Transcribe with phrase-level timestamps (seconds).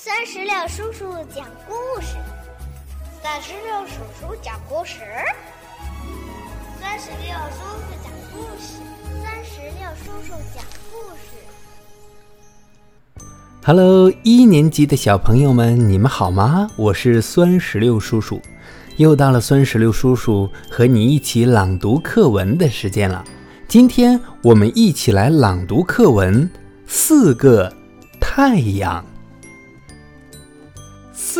[0.00, 2.14] 三十六叔叔讲故事，
[3.20, 5.00] 三十六叔叔讲故事，
[6.80, 8.78] 三十六叔叔讲故事，
[9.24, 11.34] 三十六叔叔讲故事。
[13.64, 16.70] Hello，一年级的小朋友们，你们好吗？
[16.76, 18.40] 我是酸石榴叔叔，
[18.98, 23.24] 又到了酸石榴叔叔和你一起朗读课文的时间了。
[23.66, 26.48] 今天我们一起来朗读课文
[26.86, 27.72] 《四个
[28.20, 29.04] 太阳》。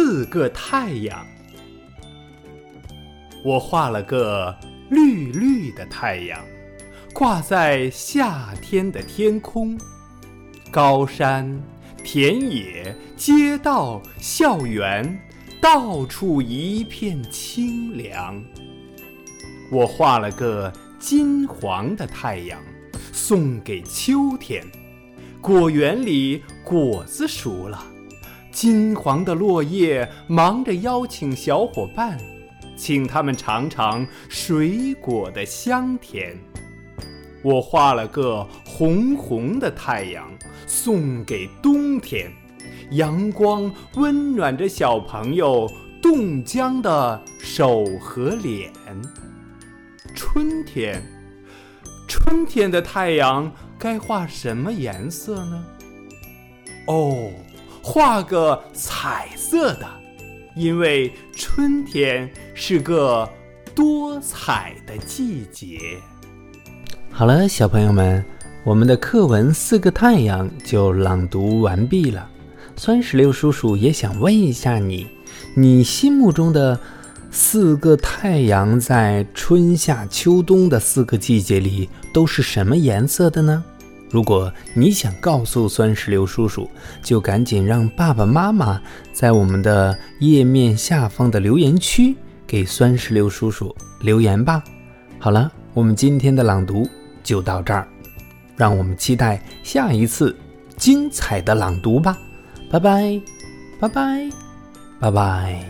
[0.00, 1.26] 四个太阳，
[3.42, 4.56] 我画了个
[4.90, 6.40] 绿绿的太阳，
[7.12, 9.76] 挂在夏天的天空。
[10.70, 11.60] 高山、
[12.04, 15.20] 田野、街道、校园，
[15.60, 18.40] 到处一片清凉。
[19.72, 22.62] 我画了个金黄的太阳，
[23.12, 24.64] 送给秋天。
[25.40, 27.84] 果园里果子熟了。
[28.60, 32.18] 金黄的落叶忙着邀请小伙伴，
[32.76, 36.36] 请他们尝尝水果的香甜。
[37.44, 40.28] 我画了个红红的太阳，
[40.66, 42.32] 送给冬天。
[42.90, 45.70] 阳光温暖着小朋友
[46.02, 48.72] 冻僵的手和脸。
[50.16, 51.00] 春天，
[52.08, 55.64] 春天的太阳该画什么颜色呢？
[56.88, 57.30] 哦。
[57.90, 59.86] 画个彩色的，
[60.54, 63.26] 因为春天是个
[63.74, 65.78] 多彩的季节。
[67.10, 68.22] 好了，小朋友们，
[68.62, 72.28] 我们的课文《四个太阳》就朗读完毕了。
[72.76, 75.06] 酸石榴叔叔也想问一下你，
[75.56, 76.78] 你心目中的
[77.30, 83.64] 四个太阳，在春夏秋冬的四个季节里都是什么颜色的呢？
[84.10, 86.68] 如果你想告诉酸石榴叔叔，
[87.02, 88.80] 就赶紧让爸爸妈妈
[89.12, 94.62] 在我们的页面下方的留言区给酸石榴叔叔留言吧。
[95.18, 96.88] 好了，我们今天的朗读
[97.22, 97.86] 就到这儿，
[98.56, 100.34] 让我们期待下一次
[100.76, 102.16] 精彩的朗读吧。
[102.70, 103.20] 拜拜，
[103.78, 104.30] 拜拜，
[105.00, 105.64] 拜拜。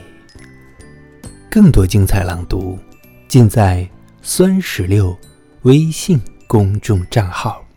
[1.51, 2.79] 更多精彩朗读
[3.27, 3.89] 尽在
[4.23, 5.17] 酸石榴
[5.63, 7.68] 微信公众账号。